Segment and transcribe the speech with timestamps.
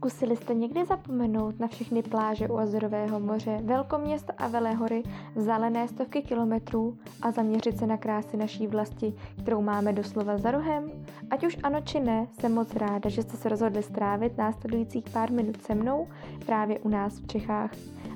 [0.00, 5.02] Zkusili jste někdy zapomenout na všechny pláže u Azorového moře, velkoměsta a velehory,
[5.34, 10.90] vzalené stovky kilometrů a zaměřit se na krásy naší vlasti, kterou máme doslova za rohem?
[11.30, 15.32] Ať už ano či ne, jsem moc ráda, že jste se rozhodli strávit následujících pár
[15.32, 16.08] minut se mnou
[16.46, 17.70] právě u nás v Čechách.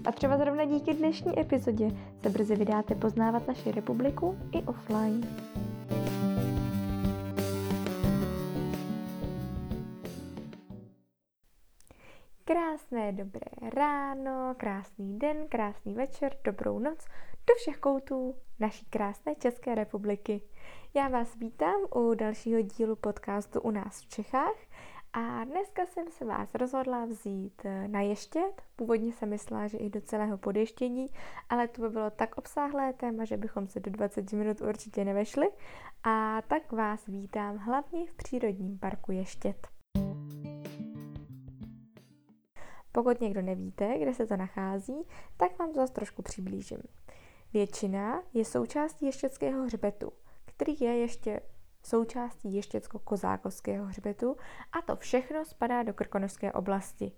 [0.04, 1.90] A třeba zrovna díky dnešní epizodě
[2.22, 5.26] se brzy vydáte poznávat naši republiku i offline.
[12.46, 17.04] Krásné dobré ráno, krásný den, krásný večer, dobrou noc
[17.46, 20.40] do všech koutů naší krásné České republiky.
[20.94, 24.56] Já vás vítám u dalšího dílu podcastu u nás v Čechách
[25.12, 28.62] a dneska jsem se vás rozhodla vzít na ještět.
[28.76, 31.06] Původně jsem myslela, že i do celého podještění,
[31.48, 35.46] ale to by bylo tak obsáhlé téma, že bychom se do 20 minut určitě nevešli.
[36.02, 39.73] A tak vás vítám hlavně v přírodním parku Ještět.
[42.94, 46.78] Pokud někdo nevíte, kde se to nachází, tak vám to zase trošku přiblížím.
[47.52, 50.12] Většina je součástí ještěckého hřbetu,
[50.44, 51.40] který je ještě
[51.82, 54.36] součástí ještěcko-kozákovského hřbetu
[54.72, 57.12] a to všechno spadá do Krkonožské oblasti.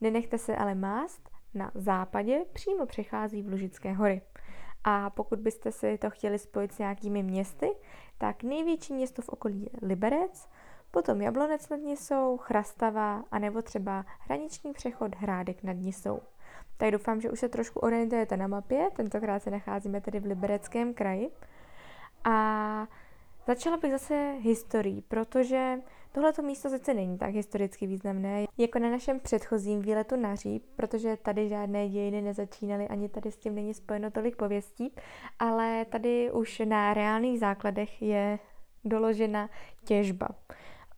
[0.00, 4.22] Nenechte se ale mást, na západě přímo přechází v Lužické hory.
[4.84, 7.70] A pokud byste si to chtěli spojit s nějakými městy,
[8.18, 10.48] tak největší město v okolí je Liberec,
[10.90, 16.20] potom Jablonec nad Nisou, Chrastava a nebo třeba hraniční přechod Hrádek nad Nisou.
[16.76, 20.94] Tak doufám, že už se trošku orientujete na mapě, tentokrát se nacházíme tedy v Libereckém
[20.94, 21.30] kraji.
[22.24, 22.86] A
[23.46, 25.78] začala bych zase historií, protože
[26.12, 31.16] tohleto místo sice není tak historicky významné, jako na našem předchozím výletu na Říp, protože
[31.16, 34.94] tady žádné dějiny nezačínaly, ani tady s tím není spojeno tolik pověstí,
[35.38, 38.38] ale tady už na reálných základech je
[38.84, 39.50] doložena
[39.84, 40.28] těžba.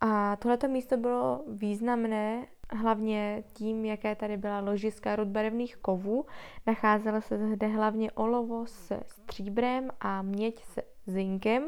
[0.00, 6.27] A tohleto místo bylo významné hlavně tím, jaké tady byla ložiska rudbarevných kovů.
[6.66, 11.62] Nacházelo se zde hlavně olovo se stříbrem a měď se zinkem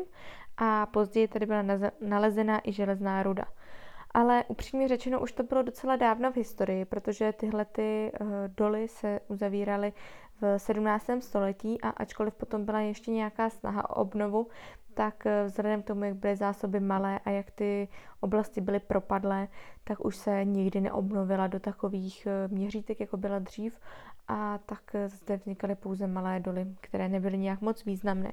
[0.57, 1.63] a později tady byla
[2.01, 3.45] nalezena i železná ruda.
[4.15, 8.89] Ale upřímně řečeno, už to bylo docela dávno v historii, protože tyhle ty uh, doly
[8.89, 9.93] se uzavíraly
[10.41, 11.11] v 17.
[11.21, 14.47] století a ačkoliv potom byla ještě nějaká snaha o obnovu,
[14.95, 17.89] tak eh, vzhledem k tomu, jak byly zásoby malé a jak ty
[18.21, 19.49] oblasti byly propadlé,
[19.85, 23.81] tak už se nikdy neobnovila do takových eh, měřítek, jako byla dřív
[24.29, 28.33] a tak eh, zde vznikaly pouze malé doly, které nebyly nějak moc významné.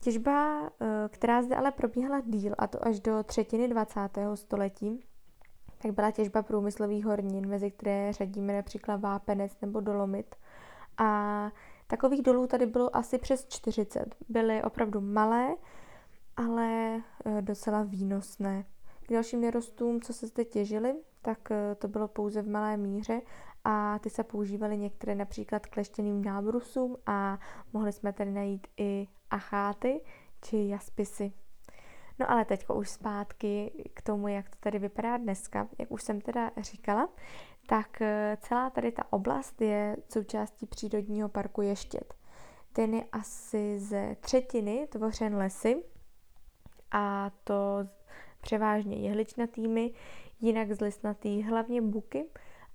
[0.00, 0.70] Těžba,
[1.08, 4.00] která zde ale probíhala díl, a to až do třetiny 20.
[4.34, 5.04] století,
[5.82, 10.36] tak byla těžba průmyslových hornin, mezi které řadíme například vápenec nebo dolomit.
[10.98, 11.50] A
[11.92, 14.14] Takových dolů tady bylo asi přes 40.
[14.28, 15.54] Byly opravdu malé,
[16.36, 18.64] ale eh, docela výnosné.
[19.06, 23.20] K dalším nerostům, co se zde těžily, tak eh, to bylo pouze v malé míře
[23.64, 27.38] a ty se používaly některé například k leštěným nábrusům a
[27.72, 30.00] mohli jsme tady najít i acháty
[30.42, 31.32] či jaspisy.
[32.18, 35.68] No ale teďko už zpátky k tomu, jak to tady vypadá dneska.
[35.78, 37.08] Jak už jsem teda říkala,
[37.72, 42.14] tak eh, celá tady ta oblast je součástí přírodního parku Ještět.
[42.72, 45.84] Ten je asi ze třetiny tvořen lesy
[46.90, 47.54] a to
[48.40, 49.92] převážně jehličnatými,
[50.40, 50.78] jinak z
[51.42, 52.24] hlavně buky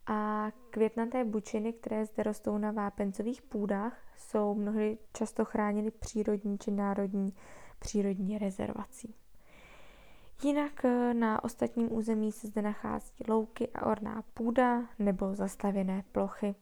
[0.07, 6.71] a květnaté bučiny, které zde rostou na vápencových půdách, jsou mnohdy často chráněny přírodní či
[6.71, 7.33] národní
[7.79, 9.15] přírodní rezervací.
[10.43, 16.55] Jinak eh, na ostatním území se zde nachází louky a orná půda nebo zastavěné plochy.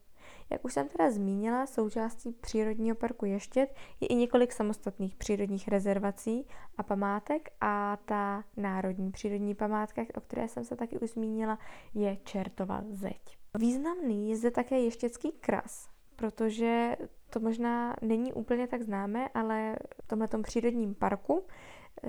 [0.49, 6.47] Jak už jsem teda zmínila, součástí přírodního parku Ještět je i několik samostatných přírodních rezervací
[6.77, 11.59] a památek a ta národní přírodní památka, o které jsem se taky už zmínila,
[11.93, 13.37] je Čertova zeď.
[13.57, 16.95] Významný je zde také ještěcký kras, protože
[17.29, 21.45] to možná není úplně tak známé, ale v tomhle přírodním parku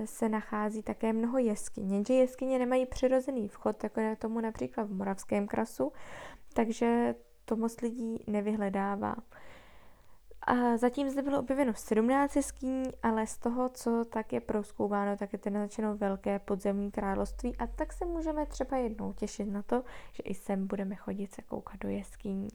[0.05, 1.93] se nachází také mnoho jeskyň.
[1.93, 5.91] Jenže jeskyně nemají přirozený vchod, jako je tomu například v Moravském krasu,
[6.53, 9.15] takže to moc lidí nevyhledává.
[10.41, 15.33] A zatím zde bylo objeveno 17 jeskyní, ale z toho, co tak je proskoumáno, tak
[15.33, 19.83] je to naznačeno velké podzemní království a tak se můžeme třeba jednou těšit na to,
[20.13, 22.47] že i sem budeme chodit se koukat do jeskyní.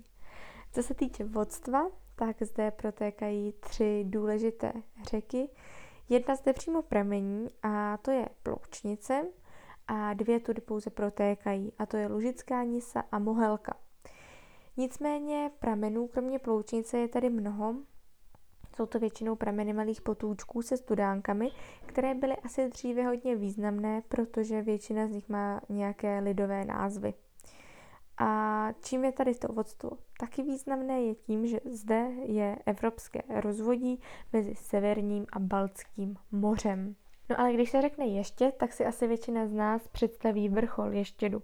[0.73, 4.73] Co se týče vodstva, tak zde protékají tři důležité
[5.11, 5.49] řeky,
[6.13, 9.27] Jedna zde přímo pramení a to je Ploučnice
[9.87, 13.77] a dvě tudy pouze protékají a to je Lužická Nisa a Mohelka.
[14.77, 17.75] Nicméně pramenů kromě Ploučnice je tady mnoho,
[18.77, 21.51] jsou to většinou prameny malých potůčků se studánkami,
[21.87, 27.15] které byly asi dříve hodně významné, protože většina z nich má nějaké lidové názvy.
[28.25, 29.91] A čím je tady to vodstvo
[30.21, 34.01] taky významné, je tím, že zde je evropské rozvodí
[34.33, 36.95] mezi Severním a Baltským mořem.
[37.31, 41.43] No ale když se řekne ještě, tak si asi většina z nás představí vrchol Ještědu.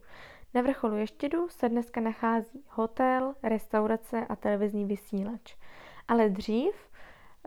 [0.54, 5.56] Na vrcholu Ještědu se dneska nachází hotel, restaurace a televizní vysílač.
[6.08, 6.74] Ale dřív,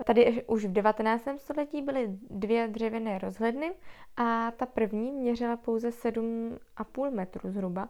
[0.06, 1.28] tady už v 19.
[1.38, 3.72] století byly dvě dřevěné rozhledny
[4.18, 7.90] a ta první měřila pouze 7,5 metru zhruba,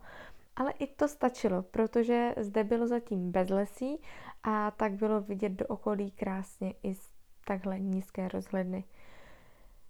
[0.55, 4.01] ale i to stačilo, protože zde bylo zatím bezlesí
[4.43, 7.11] a tak bylo vidět do okolí krásně i z
[7.45, 8.83] takhle nízké rozhledny.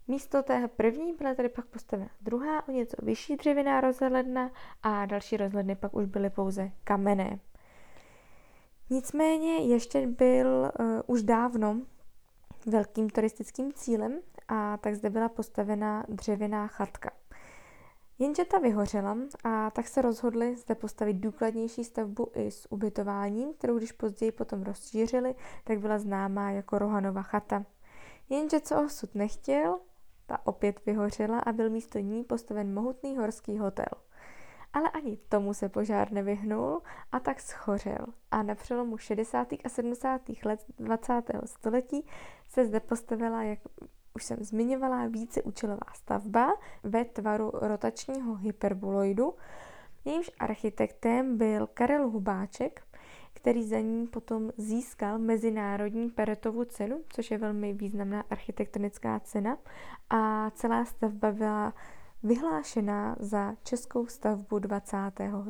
[0.08, 4.50] Místo té první byla tady pak postavena druhá, o něco vyšší dřevěná rozhledna
[4.82, 7.38] a další rozhledny pak už byly pouze kamenné.
[8.90, 11.80] Nicméně ještě byl uh, už dávno
[12.66, 17.10] velkým turistickým cílem a tak zde byla postavena dřevěná chatka.
[18.22, 23.78] Jenže ta vyhořela a tak se rozhodli zde postavit důkladnější stavbu i s ubytováním, kterou
[23.78, 25.34] když později potom rozšířili,
[25.64, 27.64] tak byla známá jako Rohanova chata.
[28.28, 29.78] Jenže co osud nechtěl,
[30.26, 33.88] ta opět vyhořela a byl místo ní postaven mohutný horský hotel.
[34.72, 36.82] Ale ani tomu se požár nevyhnul
[37.12, 38.06] a tak schořel.
[38.30, 39.52] A na přelomu 60.
[39.64, 40.20] a 70.
[40.44, 41.22] let 20.
[41.44, 42.06] století
[42.48, 43.58] se zde postavila, jak
[44.14, 46.48] už jsem zmiňovala, víceúčelová stavba
[46.82, 49.34] ve tvaru rotačního hyperboloidu.
[50.04, 52.82] Jejímž architektem byl Karel Hubáček,
[53.32, 59.58] který za ní potom získal Mezinárodní Peretovu cenu, což je velmi významná architektonická cena
[60.10, 61.74] a celá stavba byla
[62.22, 64.96] vyhlášená za českou stavbu 20.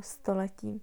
[0.00, 0.82] století.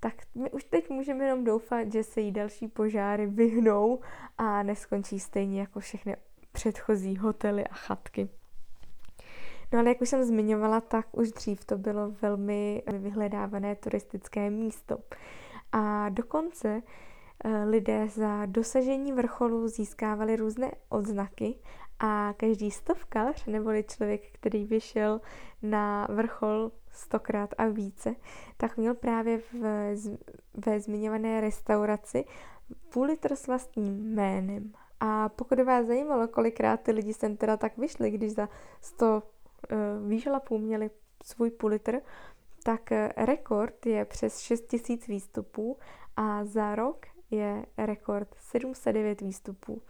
[0.00, 4.00] Tak my už teď můžeme jenom doufat, že se jí další požáry vyhnou
[4.38, 6.16] a neskončí stejně jako všechny
[6.58, 8.28] předchozí hotely a chatky.
[9.72, 14.98] No ale jak už jsem zmiňovala, tak už dřív to bylo velmi vyhledávané turistické místo.
[15.72, 16.82] A dokonce
[17.44, 21.54] eh, lidé za dosažení vrcholu získávali různé odznaky
[21.98, 25.20] a každý stovkař, neboli člověk, který vyšel
[25.62, 28.14] na vrchol stokrát a více,
[28.56, 29.94] tak měl právě v,
[30.54, 32.24] ve zmiňované restauraci
[32.92, 34.72] půl litr s vlastním jménem.
[35.00, 38.48] A pokud vás zajímalo, kolikrát ty lidi sem teda tak vyšli, když za
[38.80, 39.22] 100 uh,
[39.70, 39.76] eh,
[40.08, 40.90] výžlapů měli
[41.24, 42.00] svůj půl litr,
[42.62, 45.78] tak eh, rekord je přes 6000 výstupů
[46.16, 49.82] a za rok je rekord 709 výstupů.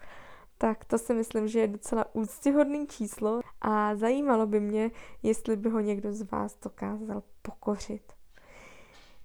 [0.59, 4.91] Tak to si myslím, že je docela úctyhodný číslo a zajímalo by mě,
[5.23, 8.18] jestli by ho někdo z vás dokázal pokořit.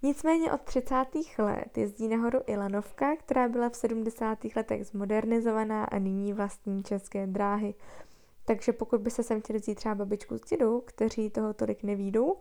[0.05, 0.95] Nicméně od 30.
[1.37, 4.39] let jezdí nahoru i lanovka, která byla v 70.
[4.55, 7.75] letech zmodernizovaná a nyní vlastní české dráhy.
[8.45, 12.39] Takže pokud by se sem chtěli vzít třeba babičku s dědou, kteří toho tolik nevídou,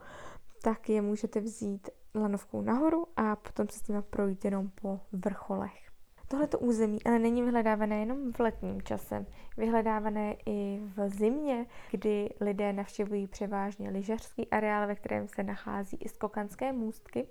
[0.63, 5.92] tak je můžete vzít lanovkou nahoru a potom se s nimi projít jenom po vrcholech.
[6.33, 9.27] Tohleto území ale není vyhledávané jenom v letním čase.
[9.57, 16.09] Vyhledávané i v zimě, kdy lidé navštěvují převážně lyžařský areál, ve kterém se nachází i
[16.09, 17.27] skokanské můstky.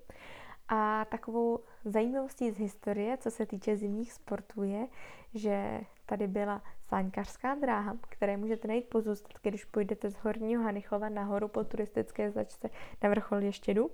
[0.67, 4.87] A takovou zajímavostí z historie, co se týče zimních sportů, je,
[5.33, 11.47] že tady byla sáňkařská dráha, které můžete najít pozůstatky, když půjdete z Horního Hanichova nahoru
[11.47, 12.69] po turistické značce
[13.03, 13.89] na vrchol Ještědu.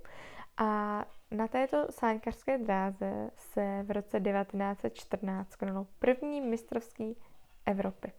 [0.58, 7.16] A na této sáňkařské dráze se v roce 1914 konalo první mistrovský
[7.66, 8.12] Evropy.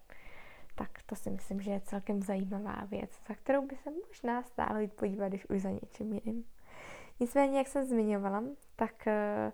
[0.75, 4.79] Tak to si myslím, že je celkem zajímavá věc, za kterou by se možná stálo
[4.79, 6.45] jít podívat, když už za něčím jiným.
[7.19, 8.43] Nicméně, jak jsem zmiňovala,
[8.75, 9.51] tak eh,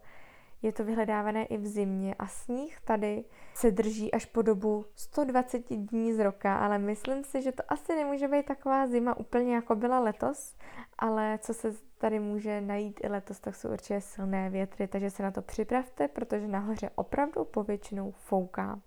[0.65, 5.73] je to vyhledávané i v zimě a sníh tady se drží až po dobu 120
[5.73, 9.75] dní z roka, ale myslím si, že to asi nemůže být taková zima úplně jako
[9.75, 10.55] byla letos,
[10.97, 15.23] ale co se tady může najít i letos, tak jsou určitě silné větry, takže se
[15.23, 18.79] na to připravte, protože nahoře opravdu povětšinou fouká.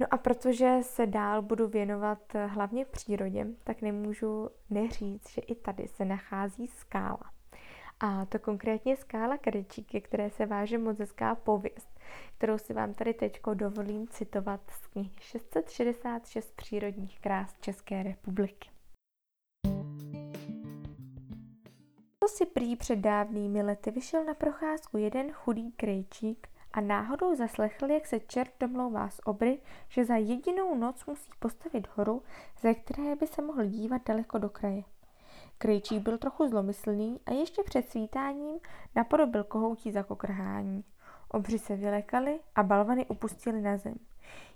[0.00, 5.88] No a protože se dál budu věnovat hlavně přírodě, tak nemůžu neříct, že i tady
[5.88, 7.41] se nachází skála.
[8.04, 12.00] A to konkrétně skála Krečíky, které se váže moc hezká pověst,
[12.36, 18.68] kterou si vám tady teďko dovolím citovat z knihy 666 přírodních krás České republiky.
[22.18, 27.90] To si prý před dávnými lety vyšel na procházku jeden chudý krejčík a náhodou zaslechl,
[27.90, 32.22] jak se čert domlouvá z obry, že za jedinou noc musí postavit horu,
[32.60, 34.82] ze které by se mohl dívat daleko do kraje.
[35.62, 38.60] Krejčí byl trochu zlomyslný a ještě před svítáním
[38.96, 40.84] napodobil kohoutí za kokrhání.
[41.28, 43.94] Obři se vylekali a balvany upustili na zem.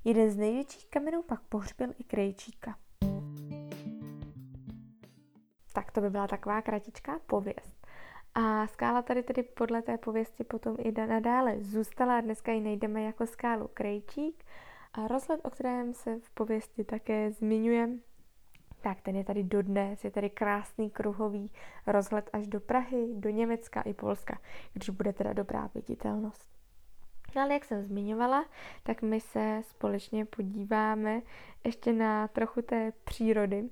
[0.04, 2.76] Jeden z největších kamenů pak pohřbil i krejčíka.
[5.72, 7.86] Tak to by byla taková kratičká pověst.
[8.34, 12.20] A skála tady tedy podle té pověsti potom i nadále zůstala.
[12.20, 14.44] Dneska ji najdeme jako skálu Krejčík.
[14.92, 17.88] A rozhled, o kterém se v pověsti také zmiňuje,
[18.86, 21.50] tak ten je tady dodnes, je tady krásný kruhový
[21.86, 24.38] rozhled až do Prahy, do Německa i Polska,
[24.72, 26.48] když bude teda dobrá viditelnost.
[27.36, 28.44] No ale jak jsem zmiňovala,
[28.82, 31.22] tak my se společně podíváme
[31.64, 33.68] ještě na trochu té přírody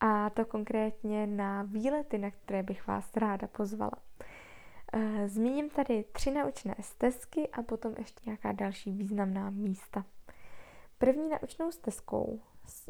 [0.00, 3.92] a to konkrétně na výlety, na které bych vás ráda pozvala.
[4.92, 10.04] Eh, zmíním tady tři naučné stezky a potom ještě nějaká další významná místa.
[10.98, 12.40] První naučnou stezkou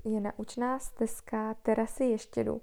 [0.05, 2.63] je naučná stezka Terasy Ještědu,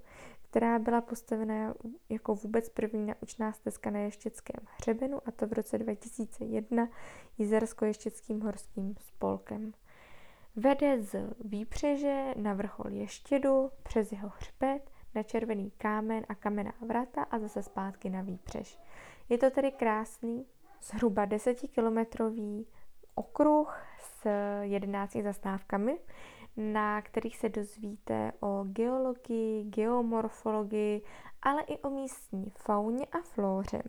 [0.49, 1.73] která byla postavena
[2.09, 6.89] jako vůbec první naučná stezka na Ještěckém hřebenu a to v roce 2001
[7.37, 9.73] Jizersko-ještěckým horským spolkem.
[10.55, 17.23] Vede z výpřeže na vrchol Ještědu přes jeho hřbet na červený kámen a kamenná vrata
[17.23, 18.79] a zase zpátky na výpřež.
[19.29, 20.45] Je to tedy krásný,
[20.81, 22.67] zhruba desetikilometrový
[23.15, 24.25] okruh s
[24.61, 25.99] 11 zastávkami,
[26.57, 31.01] na kterých se dozvíte o geologii, geomorfologii,
[31.41, 33.83] ale i o místní fauně a flóře,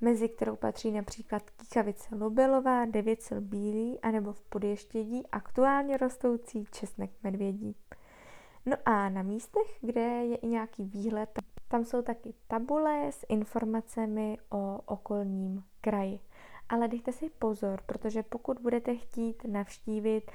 [0.00, 7.76] mezi kterou patří například kýkavice lobelová, devěcel bílý, anebo v podještědí aktuálně rostoucí česnek medvědí.
[8.66, 11.30] No a na místech, kde je i nějaký výhled,
[11.68, 16.20] tam jsou taky tabule s informacemi o okolním kraji.
[16.68, 20.30] Ale dejte si pozor, protože pokud budete chtít navštívit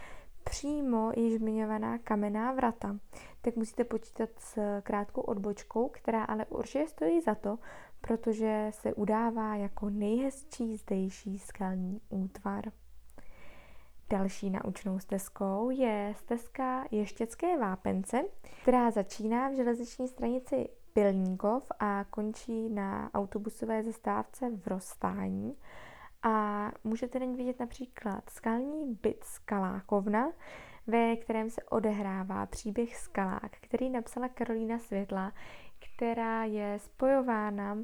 [0.49, 2.97] přímo již zmiňovaná kamenná vrata,
[3.41, 7.59] tak musíte počítat s krátkou odbočkou, která ale určitě stojí za to,
[8.01, 12.71] protože se udává jako nejhezčí zdejší skalní útvar.
[14.09, 18.21] Další naučnou stezkou je stezka Ještěcké vápence,
[18.61, 25.55] která začíná v železniční stanici Pilníkov a končí na autobusové zastávce v Rostání
[26.23, 30.31] a můžete na ní vidět například skalní byt Skalákovna,
[30.87, 35.33] ve kterém se odehrává příběh Skalák, který napsala Karolína Světla,
[35.79, 37.77] která je spojována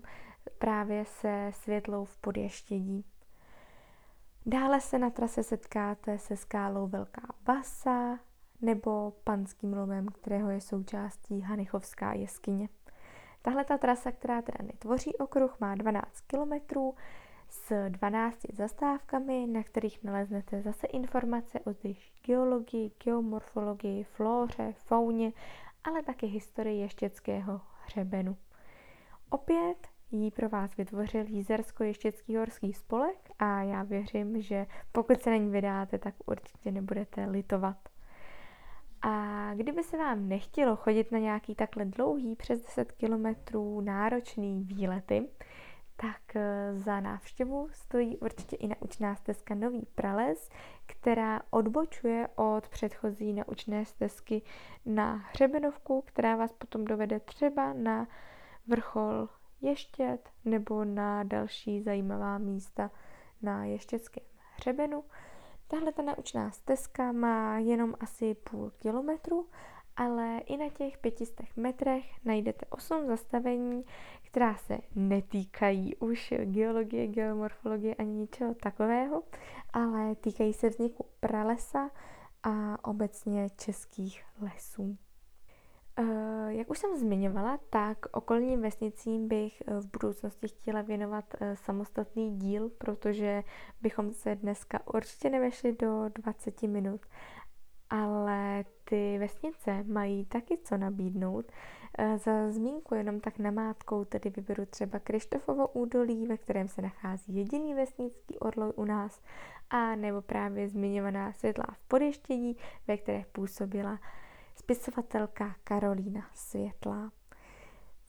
[0.58, 3.06] právě se světlou v podještědí.
[4.46, 8.20] Dále se na trase setkáte se skálou Velká Basa
[8.62, 12.70] nebo panským lomem, kterého je součástí Hanichovská jeskyně.
[13.42, 16.96] Tahle ta trasa, která teda netvoří okruh, má 12 kilometrů,
[17.50, 25.34] s 12 zastávkami, na kterých naleznete zase informace o zdejší geologii, geomorfologii, flóře, fauně,
[25.84, 28.38] ale také historii ještěckého hřebenu.
[29.30, 35.38] Opět ji pro vás vytvořil Jízersko-ještěcký horský spolek a já věřím, že pokud se na
[35.38, 37.78] ní vydáte, tak určitě nebudete litovat.
[39.02, 45.28] A kdyby se vám nechtělo chodit na nějaký takhle dlouhý, přes 10 kilometrů náročný výlety,
[45.96, 50.50] tak eh, za návštěvu stojí určitě i naučná stezka Nový prales,
[50.86, 54.42] která odbočuje od předchozí naučné stezky
[54.86, 58.08] na Hřebenovku, která vás potom dovede třeba na
[58.68, 59.30] vrchol
[59.62, 62.92] Ještět nebo na další zajímavá místa
[63.42, 64.24] na Ještětském
[64.56, 65.04] hřebenu.
[65.68, 69.48] Tahle ta naučná stezka má jenom asi půl kilometru,
[69.96, 73.86] ale i na těch 500 metrech najdete 8 zastavení,
[74.24, 79.24] která se netýkají už geologie, geomorfologie ani ničeho takového,
[79.74, 81.90] ale týkají se vzniku pralesa
[82.44, 84.98] a obecně českých lesů.
[85.98, 91.56] Eh, jak už jsem zmiňovala, tak okolním vesnicím bych eh, v budoucnosti chtěla věnovat eh,
[91.56, 93.44] samostatný díl, protože
[93.82, 97.02] bychom se dneska určitě nevešli do 20 minut.
[97.90, 101.52] Ale ty vesnice mají taky co nabídnout.
[102.16, 107.74] Za zmínku jenom tak namátkou tedy vyberu třeba Krištofovo údolí, ve kterém se nachází jediný
[107.74, 109.22] vesnický orloj u nás,
[109.70, 114.00] a nebo právě zmiňovaná světlá v Podještědí, ve které působila
[114.56, 117.12] spisovatelka Karolína Světlá.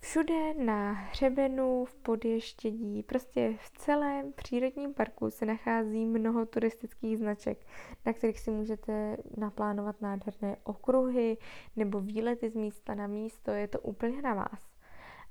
[0.00, 7.66] Všude na hřebenu, v podještědí, prostě v celém přírodním parku se nachází mnoho turistických značek,
[8.06, 11.38] na kterých si můžete naplánovat nádherné okruhy
[11.76, 14.68] nebo výlety z místa na místo, je to úplně na vás.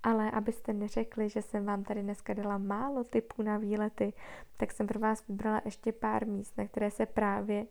[0.03, 4.13] Ale abyste neřekli, že jsem vám tady dneska dala málo typů na výlety,
[4.57, 7.65] tak jsem pro vás vybrala ještě pár míst, na které se právě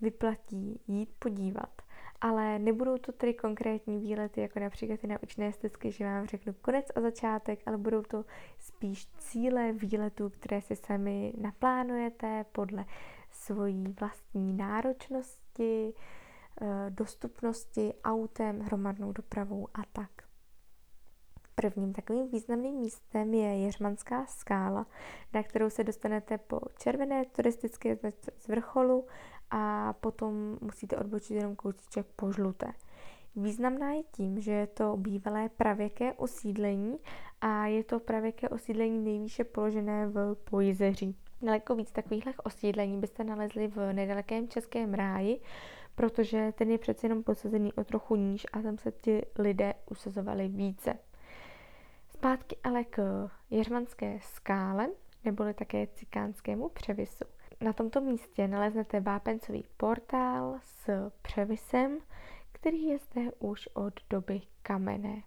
[0.00, 1.82] vyplatí jít podívat
[2.20, 6.86] ale nebudou to tedy konkrétní výlety, jako například ty naučné stezky, že vám řeknu konec
[6.96, 8.24] a začátek, ale budou to
[8.58, 12.84] spíš cíle výletů, které si sami naplánujete podle
[13.30, 15.92] svojí vlastní náročnosti,
[16.62, 20.10] eh, dostupnosti autem, hromadnou dopravou a tak.
[21.54, 24.86] Prvním takovým významným místem je Jeřmanská skála,
[25.34, 27.96] na kterou se dostanete po červené turistické
[28.38, 29.06] z vrcholu
[29.50, 32.72] a potom musíte odbočit jenom kousíček po žluté.
[33.36, 36.98] Významná je tím, že je to bývalé pravěké osídlení
[37.40, 41.16] a je to pravěké osídlení nejvýše položené v Pojzeří.
[41.42, 45.40] Daleko víc takovýchhle osídlení byste nalezli v nedalekém Českém ráji,
[45.94, 50.48] protože ten je přece jenom posazený o trochu níž a tam se ti lidé usazovali
[50.48, 50.98] více.
[52.08, 54.88] Zpátky ale k Jeřmanské skále,
[55.24, 57.24] neboli také cikánskému převisu.
[57.60, 61.98] Na tomto místě naleznete vápencový portál s převisem,
[62.52, 65.22] který je zde už od doby kamenné.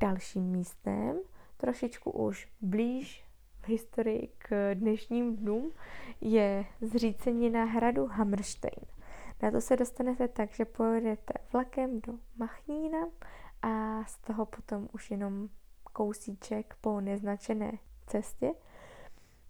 [0.00, 1.18] Dalším místem,
[1.56, 3.24] trošičku už blíž
[3.62, 5.72] v historii k dnešním dnům,
[6.20, 8.86] je zřícenina hradu Hammerstein.
[9.42, 12.98] Na to se dostanete tak, že pojedete vlakem do Machnína
[13.62, 15.48] a z toho potom už jenom
[15.92, 17.72] kousíček po neznačené
[18.06, 18.52] cestě.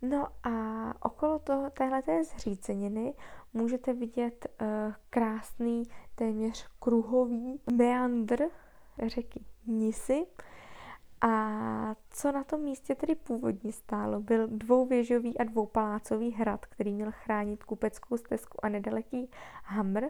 [0.02, 3.14] No a okolo toho, téhleté zříceniny
[3.52, 4.66] můžete vidět uh,
[5.10, 5.82] krásný,
[6.14, 8.44] téměř kruhový meandr
[9.06, 10.26] řeky Nisy.
[11.20, 17.12] A co na tom místě tedy původně stálo, byl dvouvěžový a dvoupalácový hrad, který měl
[17.12, 19.30] chránit kupeckou stezku a nedaleký
[19.64, 20.02] Hamr.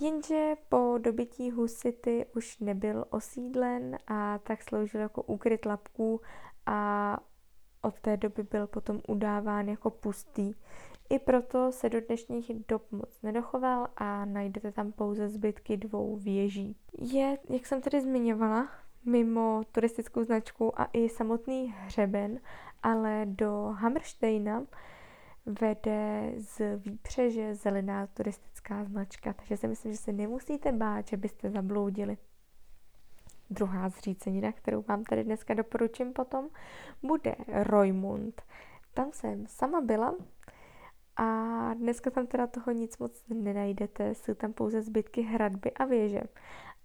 [0.00, 6.20] Jenže po dobytí husity už nebyl osídlen a tak sloužil jako úkryt lapků
[6.66, 7.18] a
[7.82, 10.54] od té doby byl potom udáván jako pustý.
[11.10, 16.76] I proto se do dnešních dob moc nedochoval a najdete tam pouze zbytky dvou věží.
[16.98, 18.68] Je, jak jsem tedy zmiňovala,
[19.04, 22.40] mimo turistickou značku a i samotný hřeben,
[22.82, 24.64] ale do Hammersteina
[25.46, 31.50] vede z výpřeže zelená turistická značka, takže si myslím, že se nemusíte bát, že byste
[31.50, 32.16] zabloudili.
[33.50, 36.48] Druhá zřícenina, kterou vám tady dneska doporučím potom,
[37.02, 38.42] bude Roymund.
[38.94, 40.14] Tam jsem sama byla
[41.16, 46.20] a dneska tam teda toho nic moc nenajdete, jsou tam pouze zbytky hradby a věže.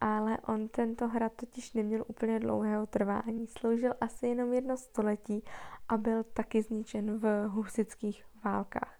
[0.02, 3.47] Ale on tento hrad totiž neměl úplně dlouhého trvání.
[3.47, 5.43] Sloužil asi jenom jedno století
[5.89, 8.99] a byl taky zničen v husických válkách.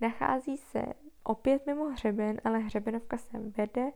[0.00, 0.82] Nachází se
[1.24, 3.92] opět mimo hřeben, ale hřebenovka se vede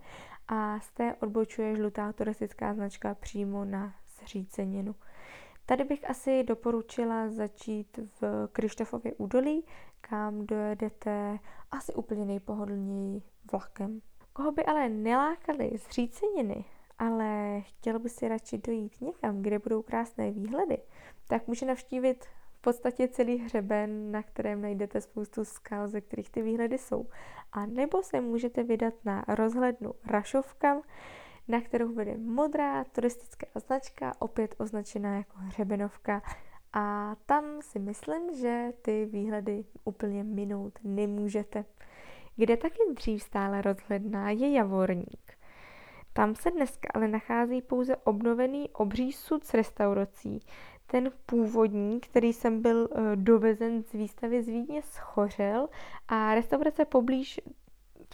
[0.48, 4.94] a z té odbočuje žlutá turistická značka přímo na zříceninu.
[5.66, 9.64] Tady bych asi doporučila začít v Krištofově údolí,
[10.00, 11.38] kam dojedete
[11.70, 14.00] asi úplně nejpohodlněji vlakem.
[14.32, 16.64] Koho by ale nelákaly zříceniny,
[16.98, 20.78] ale chtěl by si radši dojít někam, kde budou krásné výhledy,
[21.28, 22.26] tak může navštívit
[22.58, 27.06] v podstatě celý hřeben, na kterém najdete spoustu skal, ze kterých ty výhledy jsou.
[27.52, 30.82] A nebo se můžete vydat na rozhlednu Rašovka,
[31.48, 36.22] na kterou vede modrá turistická značka, opět označená jako hřebenovka.
[36.72, 41.64] A tam si myslím, že ty výhledy úplně minout nemůžete.
[42.36, 45.36] Kde taky dřív stále rozhledná je Javorník.
[46.12, 50.40] Tam se dneska ale nachází pouze obnovený obří sud s restaurací.
[50.86, 55.68] Ten původní, který jsem byl eh, dovezen z výstavy z Vídně, schořel
[56.08, 57.40] a restaurace poblíž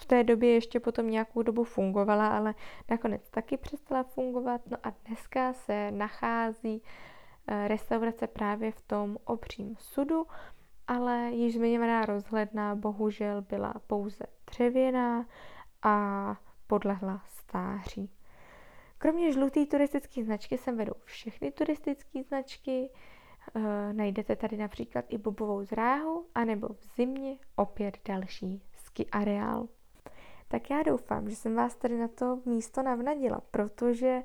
[0.00, 2.54] v té době ještě potom nějakou dobu fungovala, ale
[2.90, 4.60] nakonec taky přestala fungovat.
[4.70, 6.82] No a dneska se nachází
[7.46, 10.26] eh, restaurace právě v tom obřím sudu,
[10.88, 15.26] ale již zmiňovaná rozhledna bohužel byla pouze dřevěná
[15.82, 18.10] a podlehla stáří.
[19.02, 22.90] Kromě žluté turistické značky sem vedou všechny turistické značky.
[23.54, 29.68] E, najdete tady například i bobovou zráhu, anebo v zimě opět další ski areál.
[30.48, 34.22] Tak já doufám, že jsem vás tady na to místo navnadila, protože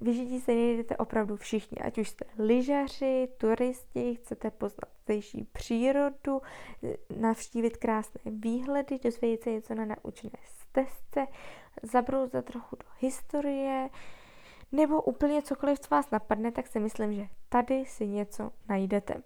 [0.00, 6.42] Vyžití se nejdete opravdu všichni, ať už jste lyžaři, turisti, chcete poznat zdejší přírodu,
[7.16, 10.30] navštívit krásné výhledy, dozvědět se něco na naučné
[10.70, 11.26] stezce,
[11.82, 13.88] zabrouzat trochu do historie,
[14.72, 19.22] nebo úplně cokoliv, co vás napadne, tak si myslím, že tady si něco najdete.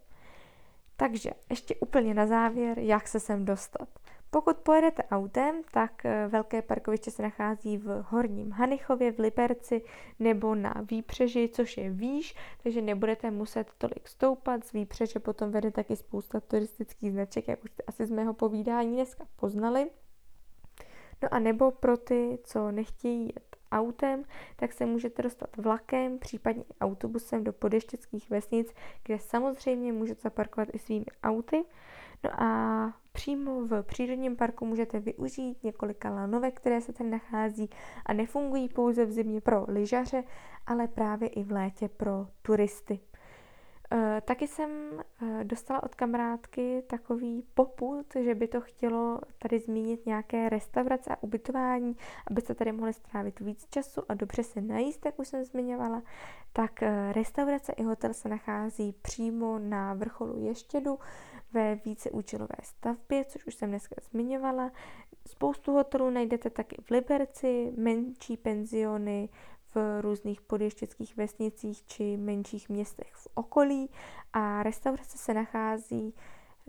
[0.96, 3.88] Takže ještě úplně na závěr, jak se sem dostat.
[4.30, 9.83] Pokud pojedete autem, tak eh, velké parkoviště se nachází v Horním Hanichově, v Liberci
[10.18, 14.64] nebo na Výpřeži, což je výš, takže nebudete muset tolik stoupat.
[14.64, 18.94] Z Výpřeže potom vede taky spousta turistických značek, jak už jste asi z mého povídání
[18.94, 19.90] dneska poznali.
[21.24, 24.24] No a nebo pro ty, co nechtějí jet autem,
[24.56, 30.78] tak se můžete dostat vlakem, případně autobusem do podeštěckých vesnic, kde samozřejmě můžete zaparkovat i
[30.78, 31.64] svými auty.
[32.24, 37.70] No a Přímo v přírodním parku můžete využít několika lanovek, které se tady nachází
[38.06, 40.24] a nefungují pouze v zimě pro lyžaře,
[40.66, 43.00] ale právě i v létě pro turisty.
[43.96, 44.70] Eh, taky jsem
[45.22, 51.22] eh, dostala od kamarádky takový poput, že by to chtělo tady zmínit nějaké restaurace a
[51.22, 51.96] ubytování,
[52.30, 56.02] aby se tady mohli strávit víc času a dobře se najíst, jak už jsem zmiňovala.
[56.52, 60.98] Tak eh, restaurace i hotel se nachází přímo na vrcholu Ještědu
[61.52, 64.70] ve víceúčelové stavbě, což už jsem dneska zmiňovala.
[65.28, 69.28] Spoustu hotelů najdete taky v Liberci, menší penziony,
[69.74, 73.90] v různých podještěckých vesnicích či menších městech v okolí
[74.32, 76.14] a restaurace se nachází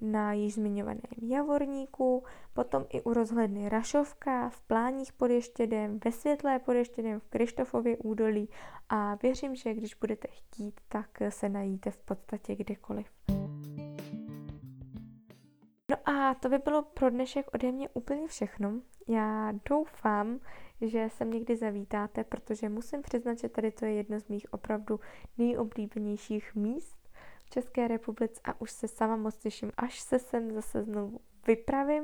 [0.01, 6.59] na již zmiňovaném Javorníku, potom i u rozhledny Rašovka, v Pláních pod Ještědem, ve Světlé
[6.59, 8.49] pod Ještědem, v Krištofově údolí
[8.89, 13.07] a věřím, že když budete chtít, tak se najíte v podstatě kdekoliv.
[15.89, 18.81] No a to by bylo pro dnešek ode mě úplně všechno.
[19.07, 20.39] Já doufám,
[20.81, 24.99] že sem někdy zavítáte, protože musím přiznat, že tady to je jedno z mých opravdu
[25.37, 26.97] nejoblíbenějších míst
[27.43, 32.03] v České republice a už se sama moc těším, až se sem zase znovu vypravím,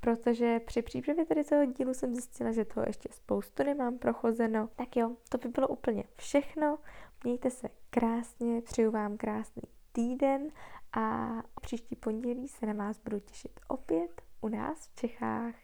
[0.00, 4.68] protože při přípravě tady toho dílu jsem zjistila, že toho ještě spoustu nemám prochozeno.
[4.76, 6.78] Tak jo, to by bylo úplně všechno.
[7.24, 9.62] Mějte se krásně, přeju vám krásný
[9.92, 10.48] týden
[10.92, 15.54] a příští pondělí se na vás budu těšit opět u nás v Čechách.